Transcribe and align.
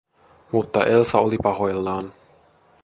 Mutta 0.51 0.85
Elsa 0.85 1.19
oli 1.19 1.37
pahoillaan. 1.43 2.13